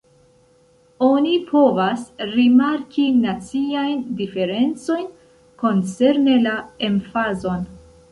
Oni 1.07 1.33
povas 1.49 2.05
rimarki 2.31 3.05
naciajn 3.25 4.01
diferencojn 4.21 5.05
koncerne 5.65 6.39
la 6.47 6.55
emfazon. 6.89 7.69